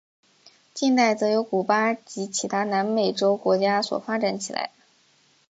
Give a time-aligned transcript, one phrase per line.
[0.73, 4.71] 近代则由古巴及其他南美洲国家所发展起来。